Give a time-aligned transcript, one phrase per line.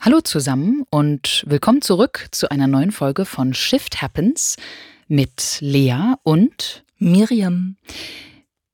[0.00, 4.56] Hallo zusammen und willkommen zurück zu einer neuen Folge von Shift Happens
[5.06, 7.76] mit Lea und Miriam.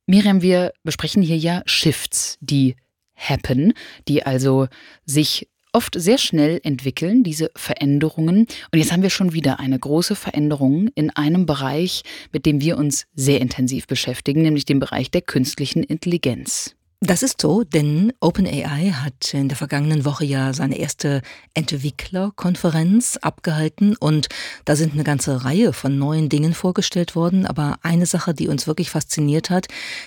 [0.07, 2.77] Miriam, wir besprechen hier ja Shifts, die
[3.15, 3.75] happen,
[4.09, 4.69] die also
[5.05, 8.47] sich oft sehr schnell entwickeln, diese Veränderungen.
[8.73, 12.79] Und jetzt haben wir schon wieder eine große Veränderung in einem Bereich, mit dem wir
[12.79, 16.76] uns sehr intensiv beschäftigen, nämlich dem Bereich der künstlichen Intelligenz.
[17.01, 21.21] Das ist so, denn OpenAI hat in der vergangenen Woche ja seine erste
[21.53, 24.29] Entwicklerkonferenz abgehalten und
[24.65, 27.45] da sind eine ganze Reihe von neuen Dingen vorgestellt worden.
[27.45, 29.67] Aber eine Sache, die uns wirklich fasziniert hat,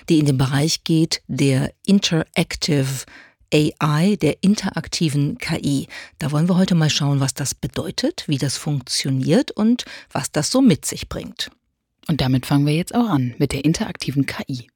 [0.09, 3.05] die in den Bereich geht, der Interactive
[3.53, 5.87] AI, der interaktiven KI.
[6.17, 10.49] Da wollen wir heute mal schauen, was das bedeutet, wie das funktioniert und was das
[10.49, 11.51] so mit sich bringt.
[12.07, 14.67] Und damit fangen wir jetzt auch an mit der interaktiven KI.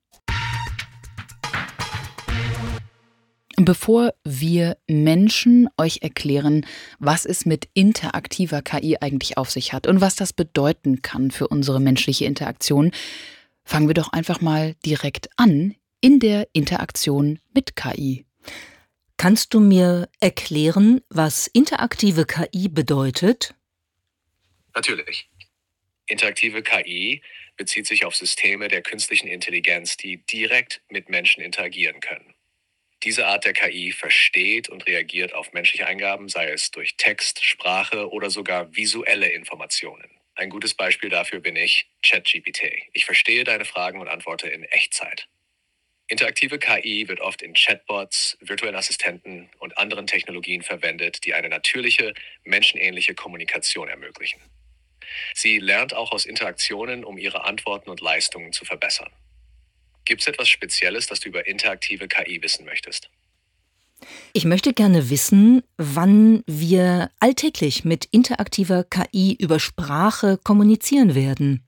[3.66, 6.66] Bevor wir Menschen euch erklären,
[7.00, 11.48] was es mit interaktiver KI eigentlich auf sich hat und was das bedeuten kann für
[11.48, 12.92] unsere menschliche Interaktion,
[13.64, 18.26] fangen wir doch einfach mal direkt an in der Interaktion mit KI.
[19.16, 23.56] Kannst du mir erklären, was interaktive KI bedeutet?
[24.76, 25.30] Natürlich.
[26.08, 27.22] Interaktive KI
[27.56, 32.33] bezieht sich auf Systeme der künstlichen Intelligenz, die direkt mit Menschen interagieren können.
[33.04, 38.10] Diese Art der KI versteht und reagiert auf menschliche Eingaben, sei es durch Text, Sprache
[38.10, 40.10] oder sogar visuelle Informationen.
[40.36, 42.64] Ein gutes Beispiel dafür bin ich, ChatGPT.
[42.94, 45.28] Ich verstehe deine Fragen und antworte in Echtzeit.
[46.08, 52.14] Interaktive KI wird oft in Chatbots, virtuellen Assistenten und anderen Technologien verwendet, die eine natürliche,
[52.44, 54.42] menschenähnliche Kommunikation ermöglichen.
[55.34, 59.12] Sie lernt auch aus Interaktionen, um ihre Antworten und Leistungen zu verbessern.
[60.06, 63.10] Gibt es etwas Spezielles, das du über interaktive KI wissen möchtest?
[64.34, 71.64] Ich möchte gerne wissen, wann wir alltäglich mit interaktiver KI über Sprache kommunizieren werden.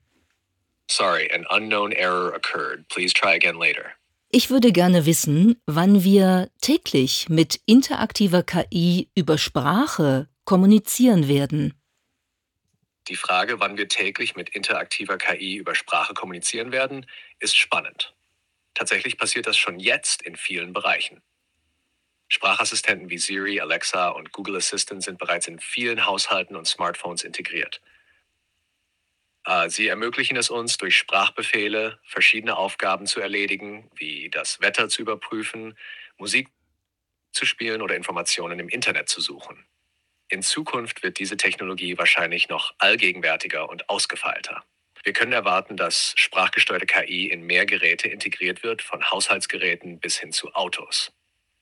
[0.90, 2.86] Sorry, an unknown error occurred.
[2.88, 3.92] Please try again later.
[4.30, 11.74] Ich würde gerne wissen, wann wir täglich mit interaktiver KI über Sprache kommunizieren werden.
[13.08, 17.06] Die Frage, wann wir täglich mit interaktiver KI über Sprache kommunizieren werden,
[17.38, 18.15] ist spannend.
[18.76, 21.22] Tatsächlich passiert das schon jetzt in vielen Bereichen.
[22.28, 27.80] Sprachassistenten wie Siri, Alexa und Google Assistant sind bereits in vielen Haushalten und Smartphones integriert.
[29.46, 35.00] Äh, sie ermöglichen es uns, durch Sprachbefehle verschiedene Aufgaben zu erledigen, wie das Wetter zu
[35.00, 35.78] überprüfen,
[36.18, 36.48] Musik
[37.32, 39.64] zu spielen oder Informationen im Internet zu suchen.
[40.28, 44.64] In Zukunft wird diese Technologie wahrscheinlich noch allgegenwärtiger und ausgefeilter.
[45.06, 50.32] Wir können erwarten, dass sprachgesteuerte KI in mehr Geräte integriert wird, von Haushaltsgeräten bis hin
[50.32, 51.12] zu Autos.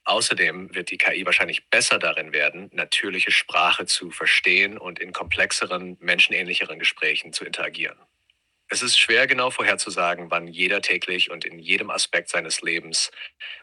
[0.04, 5.98] Außerdem wird die KI wahrscheinlich besser darin werden, natürliche Sprache zu verstehen und in komplexeren,
[6.00, 7.98] menschenähnlicheren Gesprächen zu interagieren.
[8.68, 13.10] Es ist schwer genau vorherzusagen, wann jeder täglich und in jedem Aspekt seines Lebens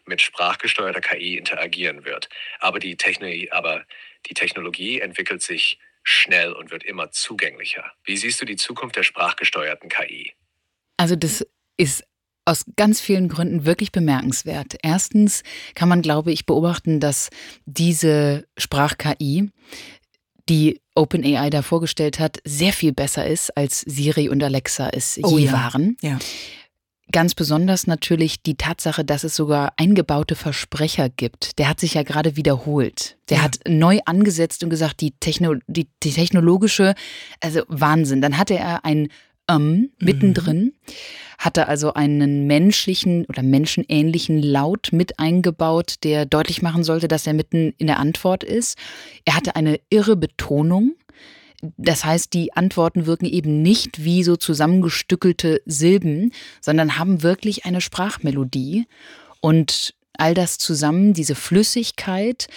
[0.06, 2.30] mit sprachgesteuerter KI interagieren wird.
[2.59, 3.84] Aber die, Technologie, aber
[4.28, 7.91] die Technologie entwickelt sich schnell und wird immer zugänglicher.
[8.03, 10.34] Wie siehst du die Zukunft der sprachgesteuerten KI?
[10.97, 11.45] Also das
[11.78, 12.03] ist
[12.45, 14.75] aus ganz vielen Gründen wirklich bemerkenswert.
[14.81, 15.44] Erstens
[15.75, 17.29] kann man, glaube ich, beobachten, dass
[17.66, 19.51] diese Sprach-KI,
[20.50, 25.38] die OpenAI da vorgestellt hat, sehr viel besser ist, als Siri und Alexa es Oh
[25.38, 25.51] je ja.
[25.53, 25.97] waren.
[26.01, 26.17] Ja.
[27.11, 31.59] Ganz besonders natürlich die Tatsache, dass es sogar eingebaute Versprecher gibt.
[31.59, 33.17] Der hat sich ja gerade wiederholt.
[33.29, 33.44] Der Ja.
[33.44, 36.94] hat neu angesetzt und gesagt, die, Techno die, die technologische,
[37.39, 38.22] also Wahnsinn.
[38.22, 39.09] Dann hatte er ein
[39.49, 40.73] ähm mittendrin,
[41.38, 47.33] hatte also einen menschlichen oder menschenähnlichen Laut mit eingebaut, der deutlich machen sollte, dass er
[47.33, 48.78] mitten in der Antwort ist.
[49.25, 50.93] Er hatte eine irre Betonung.
[51.78, 57.81] Das heißt, die Antworten wirken eben nicht wie so zusammengestückelte Silben, sondern haben wirklich eine
[57.81, 58.87] Sprachmelodie.
[59.41, 62.47] Und all das zusammen, diese Flüssigkeit,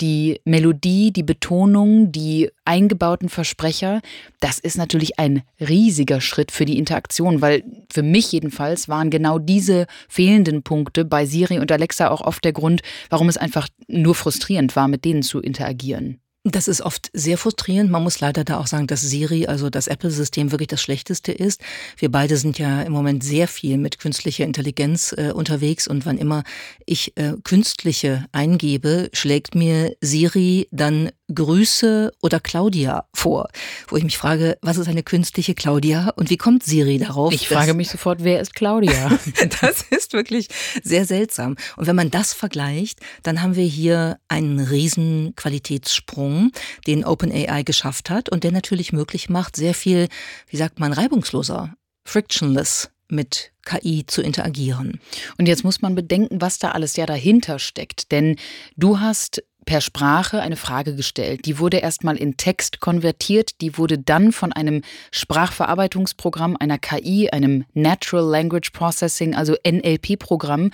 [0.00, 4.02] die Melodie, die Betonung, die eingebauten Versprecher,
[4.40, 9.38] das ist natürlich ein riesiger Schritt für die Interaktion, weil für mich jedenfalls waren genau
[9.38, 14.14] diese fehlenden Punkte bei Siri und Alexa auch oft der Grund, warum es einfach nur
[14.14, 16.20] frustrierend war, mit denen zu interagieren.
[16.46, 17.90] Das ist oft sehr frustrierend.
[17.90, 21.62] Man muss leider da auch sagen, dass Siri, also das Apple-System, wirklich das Schlechteste ist.
[21.96, 26.18] Wir beide sind ja im Moment sehr viel mit künstlicher Intelligenz äh, unterwegs und wann
[26.18, 26.44] immer
[26.84, 33.48] ich äh, künstliche eingebe, schlägt mir Siri dann Grüße oder Claudia vor,
[33.88, 37.32] wo ich mich frage, was ist eine künstliche Claudia und wie kommt Siri darauf?
[37.32, 39.10] Ich frage mich sofort, wer ist Claudia?
[39.60, 40.48] das ist wirklich
[40.82, 41.56] sehr seltsam.
[41.76, 46.52] Und wenn man das vergleicht, dann haben wir hier einen riesen Qualitätssprung,
[46.86, 50.08] den OpenAI geschafft hat und der natürlich möglich macht, sehr viel,
[50.48, 55.00] wie sagt man, reibungsloser, frictionless mit KI zu interagieren.
[55.38, 58.12] Und jetzt muss man bedenken, was da alles ja dahinter steckt.
[58.12, 58.36] Denn
[58.76, 61.46] du hast per Sprache eine Frage gestellt.
[61.46, 67.64] Die wurde erstmal in Text konvertiert, die wurde dann von einem Sprachverarbeitungsprogramm, einer KI, einem
[67.74, 70.70] Natural Language Processing, also NLP-Programm,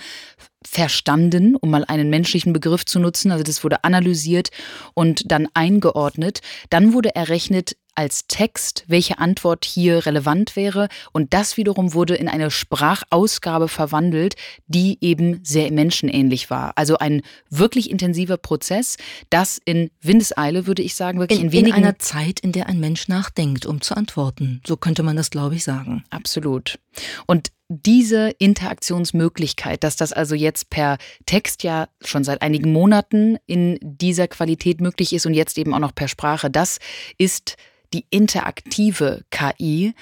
[0.63, 3.31] verstanden, um mal einen menschlichen Begriff zu nutzen.
[3.31, 4.49] Also das wurde analysiert
[4.93, 6.41] und dann eingeordnet.
[6.69, 10.87] Dann wurde errechnet, als Text, welche Antwort hier relevant wäre.
[11.11, 14.35] Und das wiederum wurde in eine Sprachausgabe verwandelt,
[14.67, 16.73] die eben sehr menschenähnlich war.
[16.75, 18.97] Also ein wirklich intensiver Prozess,
[19.29, 21.77] das in Windeseile, würde ich sagen, wirklich in, in wenigen...
[21.77, 24.61] In einer Zeit, in der ein Mensch nachdenkt, um zu antworten.
[24.65, 26.03] So könnte man das, glaube ich, sagen.
[26.09, 26.79] Absolut.
[27.25, 33.79] Und diese Interaktionsmöglichkeit, dass das also jetzt per Text ja schon seit einigen Monaten in
[33.81, 36.79] dieser Qualität möglich ist und jetzt eben auch noch per Sprache, das
[37.17, 37.55] ist
[37.93, 39.93] die interaktive KI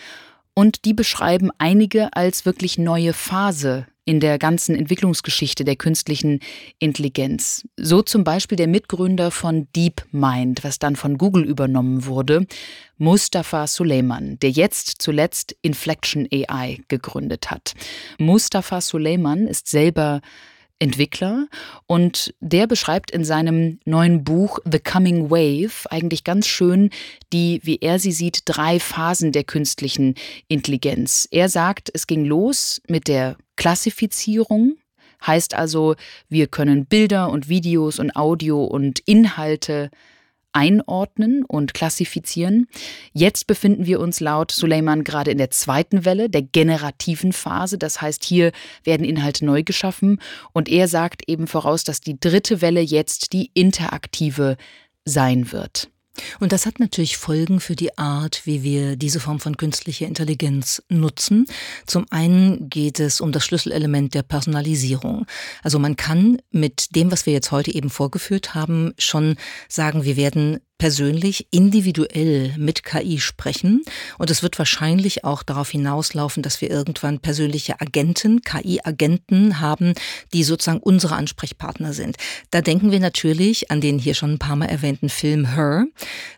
[0.53, 6.39] und die beschreiben einige als wirklich neue Phase in der ganzen Entwicklungsgeschichte der künstlichen
[6.79, 7.67] Intelligenz.
[7.77, 12.47] So zum Beispiel der Mitgründer von DeepMind, was dann von Google übernommen wurde,
[12.97, 17.73] Mustafa Suleiman, der jetzt zuletzt Inflection AI gegründet hat.
[18.17, 20.21] Mustafa Suleiman ist selber
[20.79, 21.47] Entwickler
[21.87, 26.89] und der beschreibt in seinem neuen Buch The Coming Wave eigentlich ganz schön
[27.33, 30.15] die, wie er sie sieht, drei Phasen der künstlichen
[30.47, 31.27] Intelligenz.
[31.31, 34.77] Er sagt, es ging los mit der Klassifizierung,
[35.25, 35.95] heißt also,
[36.29, 39.91] wir können Bilder und Videos und Audio und Inhalte
[40.59, 42.67] einordnen und klassifizieren.
[43.13, 47.77] Jetzt befinden wir uns laut Suleiman gerade in der zweiten Welle, der generativen Phase.
[47.77, 48.51] Das heißt, hier
[48.83, 50.19] werden Inhalte neu geschaffen.
[50.51, 54.57] Und er sagt eben voraus, dass die dritte Welle jetzt die interaktive
[55.05, 55.89] sein wird.
[56.39, 60.83] Und das hat natürlich Folgen für die Art, wie wir diese Form von künstlicher Intelligenz
[60.89, 61.45] nutzen.
[61.85, 65.25] Zum einen geht es um das Schlüsselelement der Personalisierung.
[65.63, 69.35] Also man kann mit dem, was wir jetzt heute eben vorgeführt haben, schon
[69.67, 73.83] sagen, wir werden persönlich, individuell mit KI sprechen.
[74.17, 79.93] Und es wird wahrscheinlich auch darauf hinauslaufen, dass wir irgendwann persönliche Agenten, KI-Agenten haben,
[80.33, 82.15] die sozusagen unsere Ansprechpartner sind.
[82.49, 85.85] Da denken wir natürlich an den hier schon ein paar Mal erwähnten Film Her,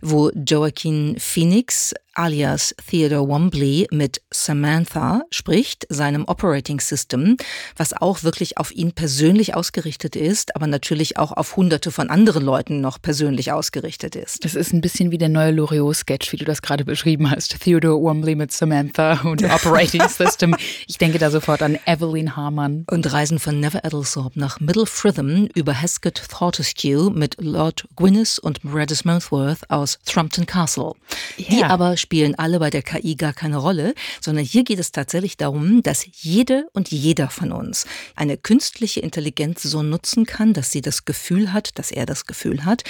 [0.01, 7.35] wo Joaquin Phoenix alias Theodore Wombley mit Samantha spricht, seinem Operating System,
[7.75, 12.45] was auch wirklich auf ihn persönlich ausgerichtet ist, aber natürlich auch auf hunderte von anderen
[12.45, 14.45] Leuten noch persönlich ausgerichtet ist.
[14.45, 17.59] Das ist ein bisschen wie der neue Loriot-Sketch, wie du das gerade beschrieben hast.
[17.59, 20.55] Theodore Wombley mit Samantha und Operating System.
[20.87, 22.85] Ich denke da sofort an Evelyn Harman.
[22.91, 28.63] Und Reisen von Never Eddlesthorpe nach Middle Fritham über Hesketh Fortescue mit Lord Gwyneth und
[28.63, 30.93] Meredith Mouthworth aus Thrumpton Castle.
[31.39, 31.49] Yeah.
[31.49, 35.37] Die aber spielen alle bei der KI gar keine Rolle, sondern hier geht es tatsächlich
[35.37, 37.85] darum, dass jede und jeder von uns
[38.17, 42.65] eine künstliche Intelligenz so nutzen kann, dass sie das Gefühl hat, dass er das Gefühl
[42.65, 42.83] hat,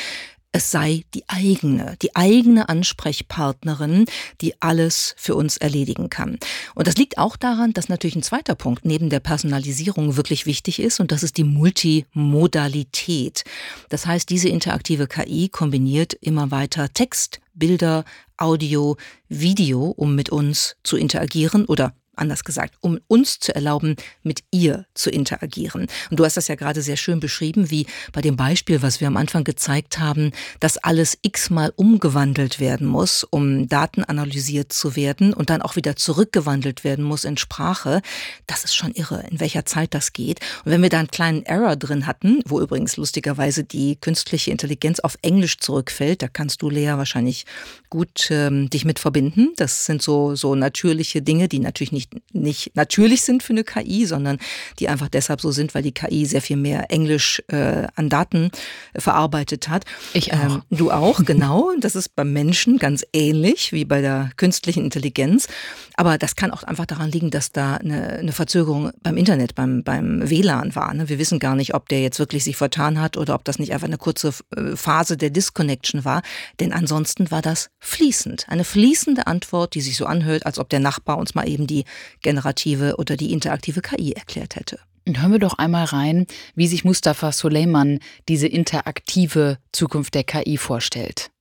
[0.52, 4.06] es sei die eigene, die eigene Ansprechpartnerin,
[4.42, 6.38] die alles für uns erledigen kann.
[6.76, 10.82] Und das liegt auch daran, dass natürlich ein zweiter Punkt neben der Personalisierung wirklich wichtig
[10.82, 13.46] ist und das ist die Multimodalität.
[13.90, 18.04] Das heißt, diese interaktive KI kombiniert immer weiter Text, Bilder,
[18.38, 18.98] Audio,
[19.30, 24.86] Video, um mit uns zu interagieren oder anders gesagt, um uns zu erlauben, mit ihr
[24.94, 25.88] zu interagieren.
[26.10, 29.08] Und du hast das ja gerade sehr schön beschrieben, wie bei dem Beispiel, was wir
[29.08, 35.34] am Anfang gezeigt haben, dass alles x-mal umgewandelt werden muss, um Daten analysiert zu werden
[35.34, 38.02] und dann auch wieder zurückgewandelt werden muss in Sprache.
[38.48, 40.40] Das ist schon irre, in welcher Zeit das geht.
[40.64, 45.00] Und wenn wir da einen kleinen Error drin hatten, wo übrigens lustigerweise die künstliche Intelligenz
[45.00, 47.46] auf Englisch zurückfällt, da kannst du, Lea, wahrscheinlich
[47.90, 49.54] gut ähm, dich mit verbinden.
[49.56, 54.06] Das sind so, so natürliche Dinge, die natürlich nicht nicht, natürlich sind für eine KI,
[54.06, 54.38] sondern
[54.80, 58.52] die einfach deshalb so sind, weil die KI sehr viel mehr Englisch äh, an Daten
[58.94, 59.86] äh, verarbeitet hat.
[60.14, 60.40] Ich auch.
[60.40, 61.72] Ähm, du auch, genau.
[61.80, 65.48] Das ist beim Menschen ganz ähnlich wie bei der künstlichen Intelligenz.
[65.96, 69.84] Aber das kann auch einfach daran liegen, dass da eine, eine Verzögerung beim Internet, beim,
[69.84, 70.94] beim WLAN war.
[70.94, 71.10] Ne?
[71.10, 73.74] Wir wissen gar nicht, ob der jetzt wirklich sich vertan hat oder ob das nicht
[73.74, 76.22] einfach eine kurze äh, Phase der Disconnection war.
[76.60, 78.48] Denn ansonsten war das fließend.
[78.50, 81.86] Eine fließende Antwort, die sich so anhört, als ob der Nachbar uns mal eben die
[82.22, 84.80] generative oder die interaktive KI erklärt hätte.
[85.08, 91.32] hören wir doch einmal rein, wie sich Mustafa Suleiman diese interaktive Zukunft der KI vorstellt.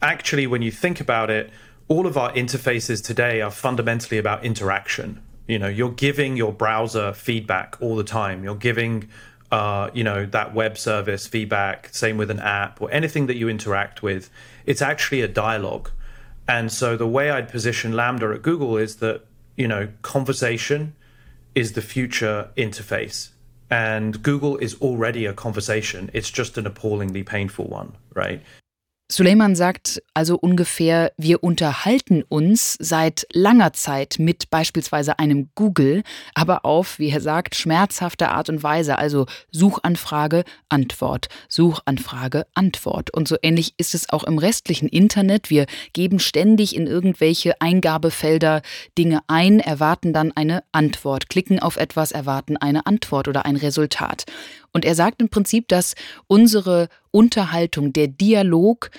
[0.00, 1.50] Actually, when you think about it,
[1.88, 5.20] all of our interfaces today are fundamentally about interaction.
[5.46, 8.44] You know, you're giving your browser feedback all the time.
[8.44, 9.08] You're giving
[9.50, 13.48] uh, you know, that web service feedback, same with an app or anything that you
[13.48, 14.30] interact with.
[14.66, 15.90] It's actually a dialogue.
[16.46, 19.22] And so the way I'd position Lambda at Google is that,
[19.58, 20.94] you know, conversation
[21.54, 23.30] is the future interface.
[23.68, 26.10] And Google is already a conversation.
[26.14, 28.40] It's just an appallingly painful one, right?
[29.10, 36.02] Suleiman sagt also ungefähr, wir unterhalten uns seit langer Zeit mit beispielsweise einem Google,
[36.34, 43.08] aber auf, wie er sagt, schmerzhafte Art und Weise, also Suchanfrage, Antwort, Suchanfrage, Antwort.
[43.08, 45.48] Und so ähnlich ist es auch im restlichen Internet.
[45.48, 48.60] Wir geben ständig in irgendwelche Eingabefelder
[48.98, 54.26] Dinge ein, erwarten dann eine Antwort, klicken auf etwas, erwarten eine Antwort oder ein Resultat.
[54.72, 55.94] Und er sagt im Prinzip, dass
[56.26, 58.90] unsere Unterhaltung, der Dialog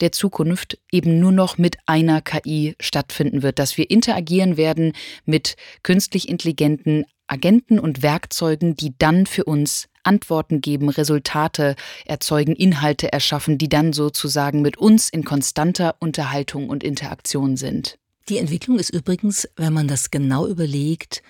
[0.00, 4.92] der Zukunft eben nur noch mit einer KI stattfinden wird, dass wir interagieren werden
[5.24, 13.12] mit künstlich intelligenten Agenten und Werkzeugen, die dann für uns Antworten geben, Resultate erzeugen, Inhalte
[13.12, 17.98] erschaffen, die dann sozusagen mit uns in konstanter Unterhaltung und Interaktion sind.
[18.30, 21.22] Die Entwicklung ist übrigens, wenn man das genau überlegt,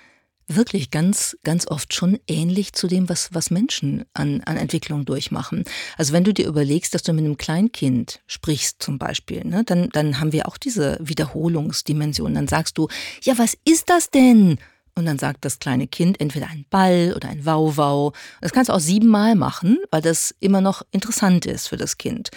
[0.48, 5.64] wirklich ganz, ganz oft schon ähnlich zu dem, was, was Menschen an, an Entwicklung durchmachen.
[5.96, 9.90] Also wenn du dir überlegst, dass du mit einem Kleinkind sprichst zum Beispiel, ne, dann,
[9.90, 12.34] dann haben wir auch diese Wiederholungsdimension.
[12.34, 12.88] Dann sagst du,
[13.22, 14.58] ja, was ist das denn?
[14.94, 18.12] Und dann sagt das kleine Kind entweder ein Ball oder ein Wauwau.
[18.40, 22.30] Das kannst du auch siebenmal machen, weil das immer noch interessant ist für das Kind.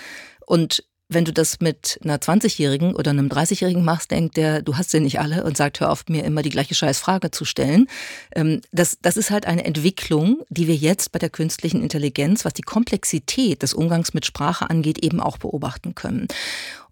[0.45, 4.91] Und wenn du das mit einer 20-Jährigen oder einem 30-Jährigen machst, denkt der, du hast
[4.91, 7.87] sie nicht alle und sagt, hör auf, mir immer die gleiche scheiß Frage zu stellen.
[8.33, 12.53] Ähm, das, das ist halt eine Entwicklung, die wir jetzt bei der künstlichen Intelligenz, was
[12.53, 16.27] die Komplexität des Umgangs mit Sprache angeht, eben auch beobachten können.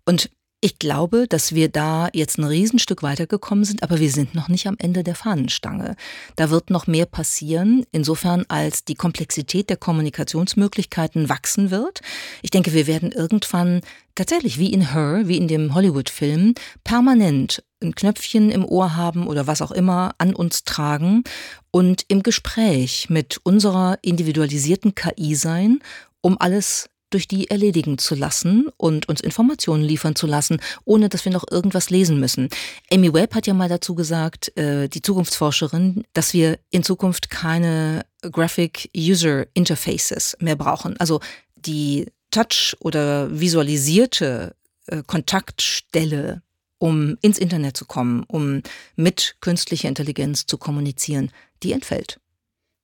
[0.06, 0.30] Und
[0.62, 4.68] ich glaube, dass wir da jetzt ein Riesenstück weitergekommen sind, aber wir sind noch nicht
[4.68, 5.96] am Ende der Fahnenstange.
[6.36, 12.02] Da wird noch mehr passieren, insofern als die Komplexität der Kommunikationsmöglichkeiten wachsen wird.
[12.42, 13.82] Ich denke, wir werden irgendwann
[14.16, 19.48] tatsächlich wie in Her, wie in dem Hollywood-Film, permanent ein Knöpfchen im Ohr haben oder
[19.48, 21.24] was auch immer an uns tragen
[21.72, 25.80] und im Gespräch mit unserer individualisierten KI sein,
[26.20, 31.26] um alles durch die erledigen zu lassen und uns Informationen liefern zu lassen, ohne dass
[31.26, 32.50] wir noch irgendwas lesen müssen.
[32.92, 38.06] Amy Webb hat ja mal dazu gesagt, äh, die Zukunftsforscherin, dass wir in Zukunft keine
[38.22, 40.98] Graphic User Interfaces mehr brauchen.
[40.98, 41.20] Also
[41.56, 44.56] die Touch- oder visualisierte
[44.88, 46.42] äh, Kontaktstelle,
[46.78, 48.62] um ins Internet zu kommen, um
[48.96, 51.32] mit künstlicher Intelligenz zu kommunizieren,
[51.64, 52.20] die entfällt.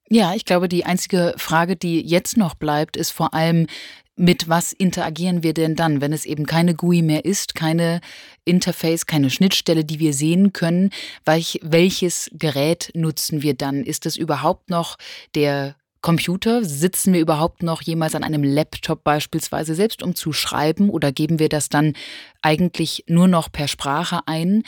[0.10, 3.67] Ja, ich glaube, die einzige Frage, die jetzt noch bleibt, ist vor allem,
[4.15, 8.00] mit was interagieren wir denn dann, wenn es eben keine GUI mehr ist, keine
[8.45, 10.91] Interface, keine Schnittstelle, die wir sehen können?
[11.25, 13.84] Welch, welches Gerät nutzen wir dann?
[13.84, 14.98] Ist es überhaupt noch
[15.36, 16.63] der Computer?
[16.63, 21.39] Sitzen wir überhaupt noch jemals an einem Laptop beispielsweise, selbst um zu schreiben, oder geben
[21.39, 21.93] wir das dann
[22.41, 24.63] eigentlich nur noch per Sprache ein?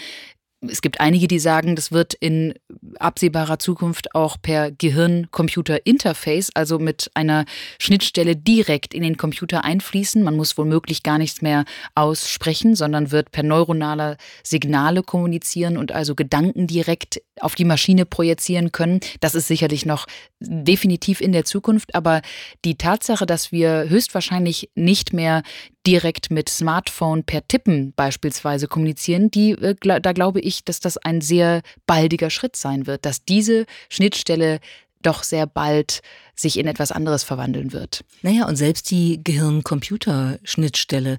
[0.61, 2.55] Es gibt einige, die sagen, das wird in
[2.97, 7.45] absehbarer Zukunft auch per Gehirn-Computer-Interface, also mit einer
[7.79, 10.23] Schnittstelle direkt in den Computer einfließen.
[10.23, 16.15] Man muss womöglich gar nichts mehr aussprechen, sondern wird per neuronaler Signale kommunizieren und also
[16.15, 18.99] Gedanken direkt auf die Maschine projizieren können.
[19.19, 20.07] Das ist sicherlich noch
[20.39, 22.21] definitiv in der Zukunft, aber
[22.63, 25.41] die Tatsache, dass wir höchstwahrscheinlich nicht mehr
[25.85, 31.21] direkt mit Smartphone per Tippen beispielsweise kommunizieren, die, äh, da glaube ich, dass das ein
[31.21, 34.59] sehr baldiger Schritt sein wird, dass diese Schnittstelle
[35.01, 36.01] doch sehr bald
[36.35, 38.03] sich in etwas anderes verwandeln wird.
[38.21, 41.17] Naja, und selbst die Gehirn-Computer-Schnittstelle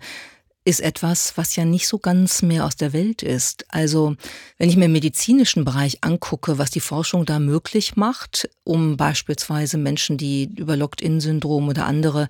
[0.69, 3.65] ist etwas, was ja nicht so ganz mehr aus der Welt ist.
[3.71, 4.17] Also
[4.59, 9.79] wenn ich mir im medizinischen Bereich angucke, was die Forschung da möglich macht, um beispielsweise
[9.79, 12.29] Menschen, die über Locked-in-Syndrom oder andere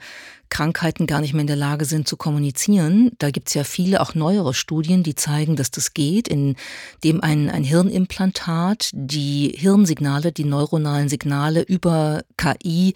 [0.50, 4.14] Krankheiten gar nicht mehr in der Lage sind zu kommunizieren, da gibt's ja viele auch
[4.14, 11.08] neuere Studien, die zeigen, dass das geht, indem ein, ein Hirnimplantat die Hirnsignale, die neuronalen
[11.08, 12.94] Signale über KI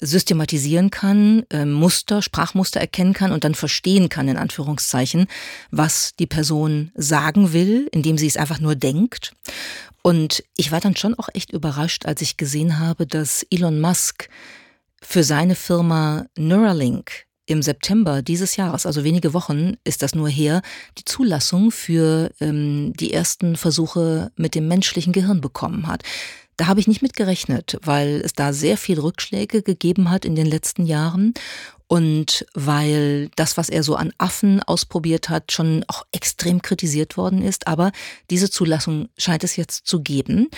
[0.00, 5.26] systematisieren kann, äh, Muster, Sprachmuster erkennen kann und dann verstehen kann, in Anführungszeichen,
[5.70, 9.34] was die Person sagen will, indem sie es einfach nur denkt.
[10.02, 14.28] Und ich war dann schon auch echt überrascht, als ich gesehen habe, dass Elon Musk
[15.02, 20.62] für seine Firma Neuralink im September dieses Jahres, also wenige Wochen ist das nur her,
[20.98, 26.02] die Zulassung für ähm, die ersten Versuche mit dem menschlichen Gehirn bekommen hat.
[26.56, 30.34] Da habe ich nicht mit gerechnet, weil es da sehr viel Rückschläge gegeben hat in
[30.34, 31.34] den letzten Jahren
[31.86, 37.42] und weil das, was er so an Affen ausprobiert hat, schon auch extrem kritisiert worden
[37.42, 37.68] ist.
[37.68, 37.92] Aber
[38.30, 40.48] diese Zulassung scheint es jetzt zu geben.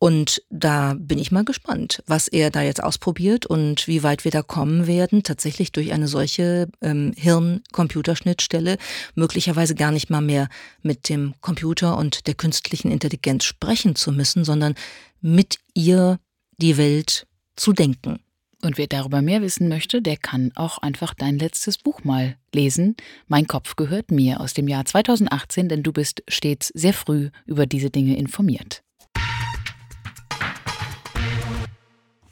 [0.00, 4.32] Und da bin ich mal gespannt, was er da jetzt ausprobiert und wie weit wir
[4.32, 8.76] da kommen werden, tatsächlich durch eine solche ähm, Hirn-Computerschnittstelle
[9.14, 10.48] möglicherweise gar nicht mal mehr
[10.82, 14.74] mit dem Computer und der künstlichen Intelligenz sprechen zu müssen, sondern
[15.20, 16.18] mit ihr
[16.58, 18.18] die Welt zu denken.
[18.62, 22.96] Und wer darüber mehr wissen möchte, der kann auch einfach dein letztes Buch mal lesen.
[23.26, 27.66] Mein Kopf gehört mir aus dem Jahr 2018, denn du bist stets sehr früh über
[27.66, 28.83] diese Dinge informiert.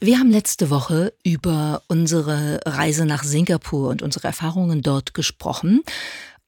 [0.04, 5.84] Wir haben letzte Woche über unsere Reise nach Singapur und unsere Erfahrungen dort gesprochen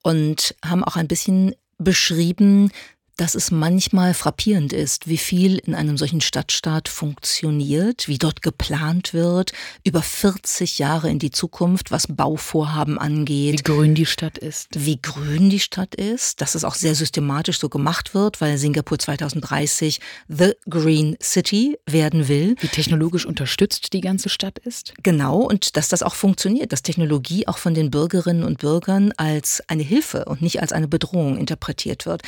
[0.03, 2.69] und haben auch ein bisschen beschrieben,
[3.17, 9.13] dass es manchmal frappierend ist, wie viel in einem solchen Stadtstaat funktioniert, wie dort geplant
[9.13, 9.53] wird,
[9.83, 13.59] über 40 Jahre in die Zukunft, was Bauvorhaben angeht.
[13.59, 14.67] Wie grün die Stadt ist.
[14.73, 18.99] Wie grün die Stadt ist, dass es auch sehr systematisch so gemacht wird, weil Singapur
[18.99, 22.55] 2030 The Green City werden will.
[22.59, 24.93] Wie technologisch unterstützt die ganze Stadt ist.
[25.03, 29.63] Genau, und dass das auch funktioniert, dass Technologie auch von den Bürgerinnen und Bürgern als
[29.67, 32.21] eine Hilfe und nicht als eine Bedrohung interpretiert wird.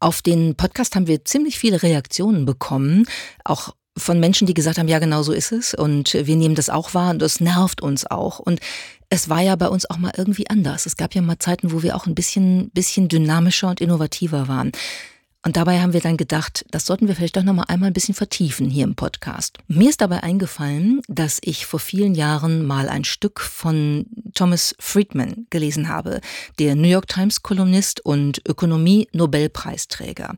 [0.00, 3.06] Auf den Podcast haben wir ziemlich viele Reaktionen bekommen,
[3.44, 6.68] auch von Menschen, die gesagt haben, ja, genau so ist es und wir nehmen das
[6.68, 8.40] auch wahr und das nervt uns auch.
[8.40, 8.60] Und
[9.08, 10.86] es war ja bei uns auch mal irgendwie anders.
[10.86, 14.72] Es gab ja mal Zeiten, wo wir auch ein bisschen, bisschen dynamischer und innovativer waren.
[15.44, 17.92] Und dabei haben wir dann gedacht, das sollten wir vielleicht doch noch mal einmal ein
[17.92, 19.58] bisschen vertiefen hier im Podcast.
[19.68, 25.46] Mir ist dabei eingefallen, dass ich vor vielen Jahren mal ein Stück von Thomas Friedman
[25.50, 26.22] gelesen habe,
[26.58, 30.34] der New York Times Kolumnist und Ökonomie Nobelpreisträger.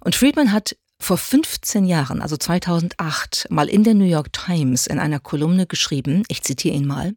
[0.00, 4.98] Und Friedman hat vor 15 Jahren, also 2008, mal in der New York Times in
[4.98, 7.14] einer Kolumne geschrieben, ich zitiere ihn mal,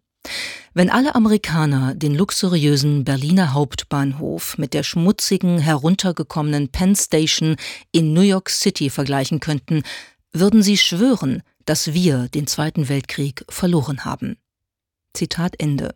[0.74, 7.58] wenn alle Amerikaner den luxuriösen Berliner Hauptbahnhof mit der schmutzigen, heruntergekommenen Penn Station
[7.92, 9.83] in New York City vergleichen könnten,
[10.31, 14.38] würden sie schwören, dass wir den Zweiten Weltkrieg verloren haben.
[15.14, 15.94] Zitat Ende.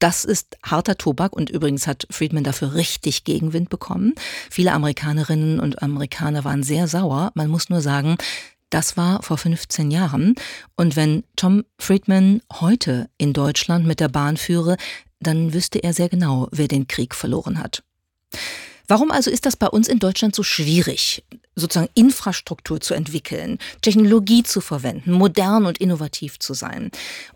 [0.00, 4.14] Das ist harter Tobak und übrigens hat Friedman dafür richtig Gegenwind bekommen.
[4.50, 7.30] Viele Amerikanerinnen und Amerikaner waren sehr sauer.
[7.34, 8.16] Man muss nur sagen,
[8.72, 10.34] das war vor 15 Jahren.
[10.76, 14.76] Und wenn Tom Friedman heute in Deutschland mit der Bahn führe,
[15.20, 17.82] dann wüsste er sehr genau, wer den Krieg verloren hat.
[18.92, 21.24] Warum also ist das bei uns in Deutschland so schwierig,
[21.54, 26.90] sozusagen Infrastruktur zu entwickeln, Technologie zu verwenden, modern und innovativ zu sein?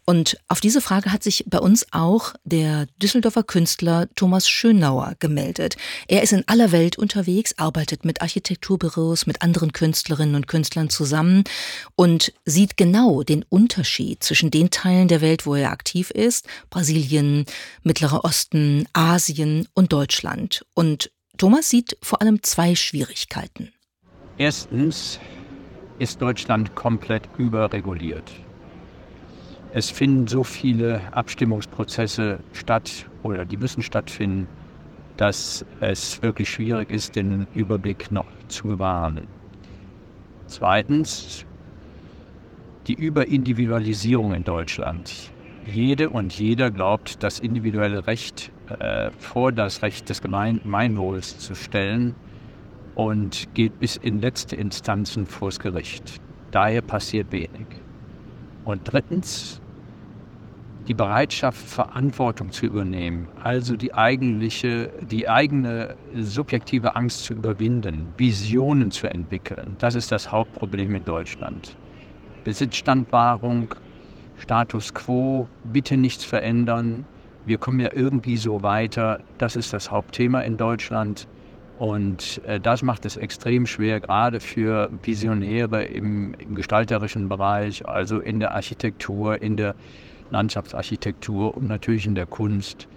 [0.04, 5.78] Und auf diese Frage hat sich bei uns auch der Düsseldorfer Künstler Thomas Schönauer gemeldet.
[6.08, 11.44] Er ist in aller Welt unterwegs, arbeitet mit Architekturbüros, mit anderen Künstlerinnen und Künstlern zusammen
[11.94, 17.46] und sieht genau den Unterschied zwischen den Teilen der Welt, wo er aktiv ist, Brasilien,
[17.82, 20.66] Mittlerer Osten, Asien und Deutschland.
[20.74, 23.72] Und Thomas sieht vor allem zwei Schwierigkeiten.
[24.38, 25.20] Erstens
[25.98, 28.32] ist Deutschland komplett überreguliert.
[29.72, 34.48] Es finden so viele Abstimmungsprozesse statt oder die müssen stattfinden,
[35.16, 39.26] dass es wirklich schwierig ist, den Überblick noch zu bewahren.
[40.46, 41.44] Zweitens
[42.86, 45.32] die Überindividualisierung in Deutschland.
[45.66, 52.14] Jede und jeder glaubt, das individuelle Recht äh, vor das Recht des Gemeinwohls zu stellen
[52.94, 56.20] und geht bis in letzte Instanzen vors Gericht.
[56.50, 57.66] Daher passiert wenig.
[58.64, 59.60] Und drittens,
[60.88, 68.90] die Bereitschaft, Verantwortung zu übernehmen, also die eigentliche, die eigene subjektive Angst zu überwinden, Visionen
[68.90, 71.76] zu entwickeln, das ist das Hauptproblem in Deutschland.
[72.44, 73.74] Besitzstandwahrung,
[74.38, 77.04] Status quo, bitte nichts verändern,
[77.46, 79.20] wir kommen ja irgendwie so weiter.
[79.38, 81.28] Das ist das Hauptthema in Deutschland.
[81.78, 88.18] Und äh, das macht es extrem schwer, gerade für Visionäre im, im, gestalterischen Bereich, also
[88.18, 89.74] in der Architektur, in der
[90.30, 92.88] Landschaftsarchitektur und natürlich in der Kunst,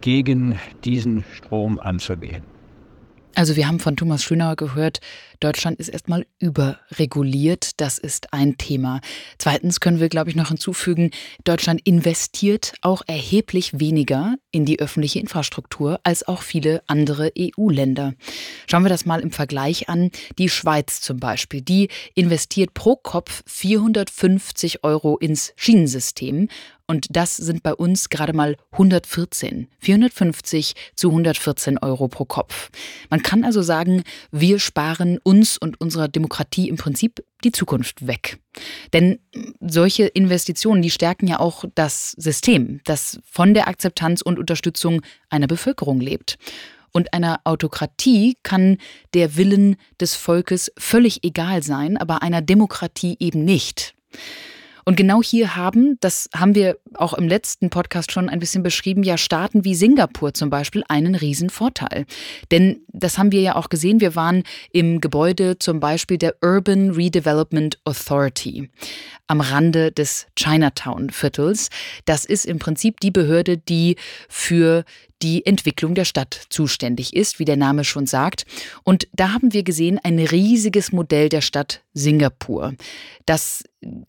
[0.00, 2.44] gegen diesen Strom anzugehen.
[3.34, 5.00] Also wir haben von Thomas Schönauer gehört,
[5.42, 7.80] Deutschland ist erstmal überreguliert.
[7.80, 9.00] Das ist ein Thema.
[9.38, 11.10] Zweitens können wir, glaube ich, noch hinzufügen,
[11.44, 18.14] Deutschland investiert auch erheblich weniger in die öffentliche Infrastruktur als auch viele andere EU-Länder.
[18.70, 20.10] Schauen wir das mal im Vergleich an.
[20.38, 26.48] Die Schweiz zum Beispiel, die investiert pro Kopf 450 Euro ins Schienensystem
[26.86, 32.70] Und das sind bei uns gerade mal 114, 450 zu 114 Euro pro Kopf.
[33.08, 38.38] Man kann also sagen, wir sparen uns und unserer Demokratie im Prinzip die Zukunft weg.
[38.92, 39.18] Denn
[39.60, 45.46] solche Investitionen, die stärken ja auch das System, das von der Akzeptanz und Unterstützung einer
[45.46, 46.36] Bevölkerung lebt.
[46.92, 48.76] Und einer Autokratie kann
[49.14, 53.94] der Willen des Volkes völlig egal sein, aber einer Demokratie eben nicht.
[54.84, 59.02] Und genau hier haben, das haben wir auch im letzten Podcast schon ein bisschen beschrieben,
[59.02, 62.06] ja Staaten wie Singapur zum Beispiel einen riesen Vorteil.
[62.50, 64.42] Denn das haben wir ja auch gesehen, wir waren
[64.72, 68.70] im Gebäude zum Beispiel der Urban Redevelopment Authority
[69.26, 71.68] am Rande des Chinatown-Viertels.
[72.04, 73.96] Das ist im Prinzip die Behörde, die
[74.28, 74.84] für
[75.22, 78.44] die Entwicklung der Stadt zuständig ist, wie der Name schon sagt.
[78.82, 82.74] Und da haben wir gesehen ein riesiges Modell der Stadt Singapur,
[83.24, 83.62] das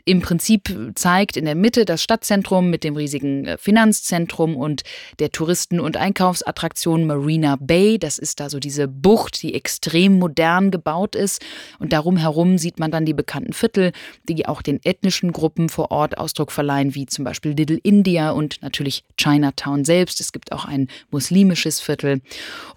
[0.06, 4.84] im Prinzip zeigt in der Mitte das Stadtzentrum mit dem riesigen äh, Finanzzentrum und
[5.20, 7.98] der Touristen- und Einkaufsattraktion Marina Bay.
[7.98, 11.42] Das ist da so diese Bucht, die extrem modern gebaut ist.
[11.80, 13.92] Und darum herum sieht man dann die bekannten Viertel,
[14.24, 18.62] die auch den ethnischen Gruppen vor Ort Ausdruck verleihen, wie zum Beispiel Little India und
[18.62, 20.22] natürlich Chinatown selbst.
[20.22, 22.22] Es gibt auch ein muslimisches Viertel.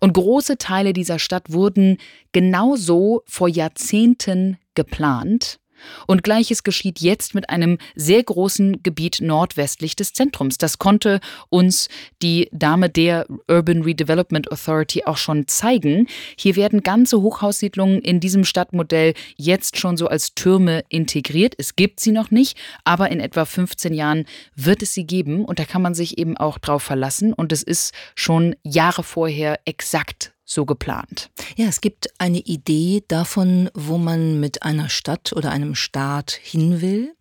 [0.00, 1.98] Und große Teile dieser Stadt wurden
[2.32, 5.58] genauso vor Jahrzehnten geplant
[6.06, 10.58] und gleiches geschieht jetzt mit einem sehr großen Gebiet nordwestlich des Zentrums.
[10.58, 11.88] Das konnte uns
[12.22, 16.06] die Dame der Urban Redevelopment Authority auch schon zeigen.
[16.36, 21.54] Hier werden ganze Hochhaussiedlungen in diesem Stadtmodell jetzt schon so als Türme integriert.
[21.58, 25.58] Es gibt sie noch nicht, aber in etwa 15 Jahren wird es sie geben und
[25.58, 30.35] da kann man sich eben auch drauf verlassen und es ist schon Jahre vorher exakt
[30.46, 31.28] so geplant.
[31.56, 36.80] Ja, es gibt eine Idee davon, wo man mit einer Stadt oder einem Staat hin
[36.80, 37.12] will.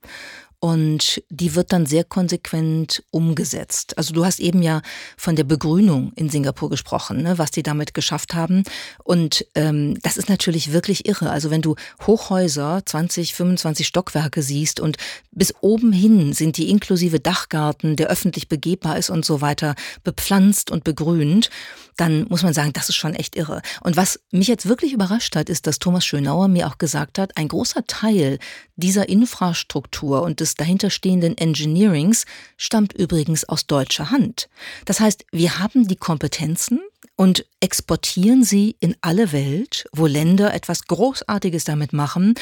[0.60, 4.00] Und die wird dann sehr konsequent umgesetzt.
[4.00, 4.82] Also du hast eben ja
[5.16, 8.64] von der Begrünung in Singapur gesprochen, ne, was die damit geschafft haben.
[9.04, 11.30] Und ähm, das ist natürlich wirklich irre.
[11.30, 11.76] Also wenn du
[12.08, 14.98] Hochhäuser, 20, 25 Stockwerke siehst und
[15.30, 20.72] bis oben hin sind die inklusive Dachgarten, der öffentlich begehbar ist und so weiter, bepflanzt
[20.72, 21.52] und begrünt
[21.98, 23.62] dann muss man sagen, das ist schon echt irre.
[23.82, 27.38] Und was mich jetzt wirklich überrascht hat, ist, dass Thomas Schönauer mir auch gesagt hat,
[27.38, 28.40] ein großer Teil
[28.76, 32.26] dieser Infrastruktur und des dahinterstehenden Engineerings
[32.58, 34.50] stammt übrigens aus deutscher Hand.
[34.86, 36.82] Das heißt, wir haben die Kompetenzen,
[37.16, 42.36] und exportieren sie in alle Welt, wo Länder etwas Großartiges damit machen,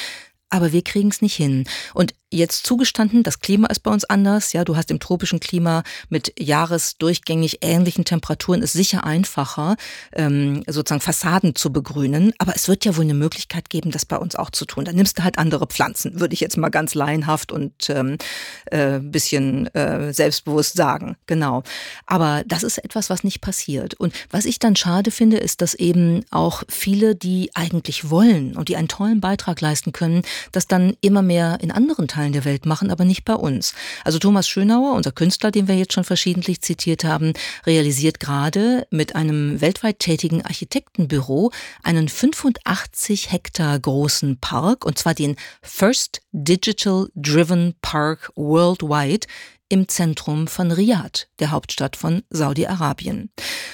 [0.50, 1.66] aber wir kriegen es nicht hin.
[1.94, 4.54] Und jetzt zugestanden, das Klima ist bei uns anders.
[4.54, 9.76] Ja, du hast im tropischen Klima mit jahresdurchgängig ähnlichen Temperaturen ist sicher einfacher,
[10.14, 12.34] ähm, sozusagen Fassaden zu begrünen.
[12.40, 14.86] Aber es wird ja wohl eine Möglichkeit geben, das bei uns auch zu tun.
[14.86, 18.18] Dann nimmst du halt andere Pflanzen, würde ich jetzt mal ganz laienhaft und ähm,
[18.66, 21.16] äh, bisschen äh, selbstbewusst sagen.
[21.28, 21.64] Genau.
[22.06, 23.94] Aber das ist etwas, was nicht passiert.
[23.94, 28.70] Und was ich dann schade finde, ist, dass eben auch viele, die eigentlich wollen und
[28.70, 32.46] die einen tollen Beitrag leisten können, das dann immer mehr in anderen Teilen Teilen der
[32.46, 33.74] Welt machen, aber nicht bei uns.
[34.06, 37.34] Also Thomas Schönauer, unser Künstler, den wir jetzt schon verschiedentlich zitiert haben,
[37.66, 41.52] realisiert gerade mit einem weltweit tätigen Architektenbüro
[41.84, 49.28] einen 85 Hektar großen Park, und zwar den First Digital Driven Park Worldwide
[49.68, 53.32] im Zentrum von Riyadh, der Hauptstadt von Saudi-Arabien.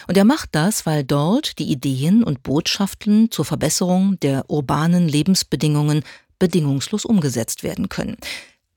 [0.08, 6.04] Und er macht das, weil dort die Ideen und Botschaften zur Verbesserung der urbanen Lebensbedingungen
[6.40, 8.18] bedingungslos umgesetzt werden können.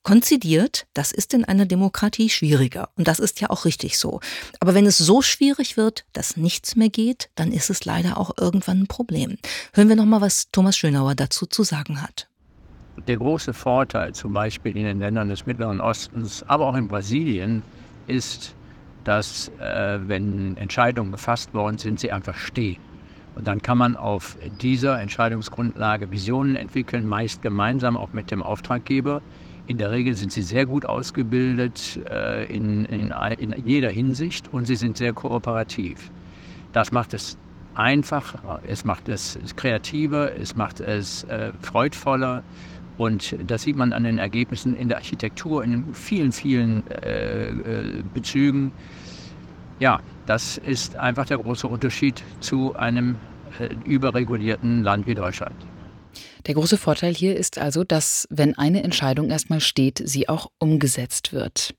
[0.02, 2.88] Konzidiert, das ist in einer Demokratie schwieriger.
[2.96, 4.18] Und das ist ja auch richtig so.
[4.58, 8.32] Aber wenn es so schwierig wird, dass nichts mehr geht, dann ist es leider auch
[8.36, 9.38] irgendwann ein Problem.
[9.72, 12.28] Hören wir nochmal, was Thomas Schönauer dazu zu sagen hat.
[13.06, 17.62] Der große Vorteil zum Beispiel in den Ländern des Mittleren Ostens, aber auch in Brasilien,
[18.08, 18.54] ist,
[19.04, 22.80] dass äh, wenn Entscheidungen gefasst worden sind, sie einfach stehen.
[23.34, 29.22] Und dann kann man auf dieser Entscheidungsgrundlage Visionen entwickeln, meist gemeinsam auch mit dem Auftraggeber.
[29.66, 34.66] In der Regel sind sie sehr gut ausgebildet äh, in, in, in, jeder Hinsicht und
[34.66, 36.10] sie sind sehr kooperativ.
[36.72, 37.38] Das macht es
[37.74, 42.42] einfacher, es macht es kreativer, es macht es äh, freudvoller
[42.98, 48.02] und das sieht man an den Ergebnissen in der Architektur in vielen, vielen äh, äh
[48.12, 48.72] Bezügen.
[49.82, 53.16] Ja, das ist einfach der große Unterschied zu einem
[53.58, 55.56] äh, überregulierten Land wie Deutschland.
[56.46, 61.32] Der große Vorteil hier ist also, dass, wenn eine Entscheidung erstmal steht, sie auch umgesetzt
[61.32, 61.74] wird.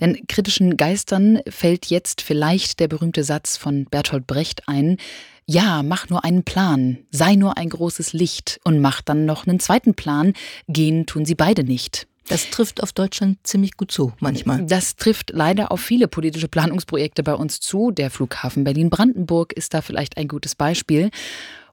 [0.00, 4.96] Denn kritischen Geistern fällt jetzt vielleicht der berühmte Satz von Bertolt Brecht ein,
[5.44, 9.60] ja, mach nur einen Plan, sei nur ein großes Licht und mach dann noch einen
[9.60, 10.32] zweiten Plan,
[10.68, 12.06] gehen tun sie beide nicht.
[12.28, 14.64] Das trifft auf Deutschland ziemlich gut zu, manchmal.
[14.64, 17.90] Das trifft leider auf viele politische Planungsprojekte bei uns zu.
[17.90, 21.10] Der Flughafen Berlin-Brandenburg ist da vielleicht ein gutes Beispiel.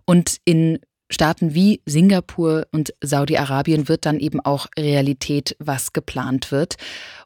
[0.06, 0.80] Und in
[1.12, 6.76] Staaten wie Singapur und Saudi-Arabien wird dann eben auch Realität, was geplant wird.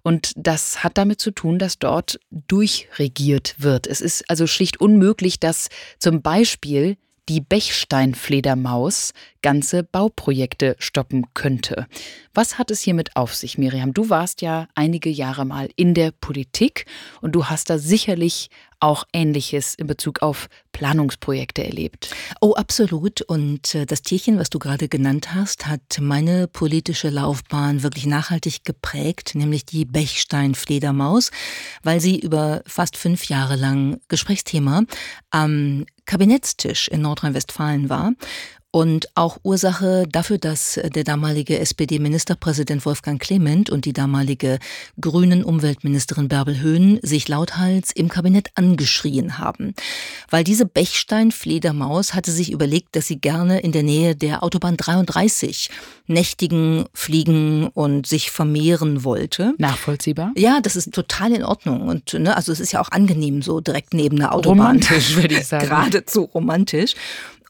[0.03, 3.87] Und das hat damit zu tun, dass dort durchregiert wird.
[3.87, 5.67] Es ist also schlicht unmöglich, dass
[5.99, 6.97] zum Beispiel
[7.29, 11.87] die Bechsteinfledermaus ganze Bauprojekte stoppen könnte.
[12.33, 13.93] Was hat es hiermit auf sich, Miriam?
[13.93, 16.85] Du warst ja einige Jahre mal in der Politik
[17.21, 18.49] und du hast da sicherlich
[18.83, 22.13] auch Ähnliches in Bezug auf Planungsprojekte erlebt.
[22.41, 23.21] Oh, absolut.
[23.21, 28.65] Und äh, das Tierchen, was du gerade genannt hast, hat meine politische Laufbahn wirklich nachhaltig
[28.65, 31.31] geprägt, nämlich die Bechsteinfledermaus,
[31.81, 34.83] weil sie über fast fünf Jahre lang Gesprächsthema
[35.29, 38.13] am Kabinettstisch in Nordrhein-Westfalen war
[38.75, 44.57] und auch Ursache dafür, dass der damalige SPD-Ministerpräsident Wolfgang Clement und die damalige
[44.99, 49.75] grünen Umweltministerin Bärbel Höhn sich lauthals im Kabinett angeschrien haben.
[50.31, 55.69] Weil diese Bechstein-Fledermaus hatte sich überlegt, dass sie gerne in der Nähe der Autobahn 33
[56.07, 59.53] nächtigen, fliegen und sich vermehren wollte.
[59.59, 60.31] Nachvollziehbar?
[60.35, 61.87] Ja, das ist total in Ordnung.
[61.87, 64.57] Und ne, also es ist ja auch angenehm, so direkt neben der Autobahn.
[64.57, 65.67] Romantisch, würde ich sagen.
[65.93, 66.95] Geradezu romantisch.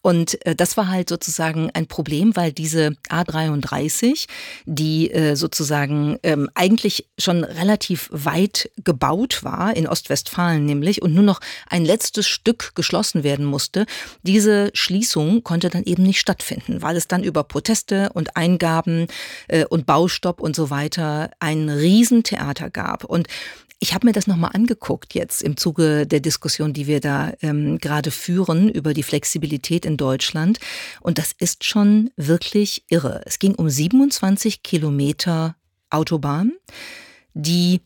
[0.06, 4.27] Und äh, das war halt sozusagen ein Problem, weil diese A33,
[4.65, 11.23] die äh, sozusagen ähm, eigentlich schon relativ weit gebaut war, in Ostwestfalen nämlich, und nur
[11.23, 13.86] noch ein letztes Stück geschlossen werden musste,
[14.23, 19.08] diese Schließung konnte dann eben nicht stattfinden, weil es dann über Proteste und Eingaben
[19.47, 23.06] äh, und Baustopp und so weiter ein Riesentheater gab.
[23.06, 23.29] Und
[23.84, 27.80] ich habe mir das nochmal angeguckt jetzt im Zuge der Diskussion, die wir da ähm,
[27.80, 30.58] gerade führen über die Flexibilität in Deutschland.
[31.02, 33.22] Und das ist schon wirklich irre.
[33.26, 35.58] Es ging um 27 Kilometer
[35.89, 36.54] Autobahn,
[37.34, 37.82] die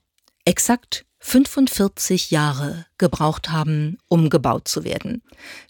[0.45, 5.21] exakt 45 Jahre gebraucht haben, um gebaut zu werden.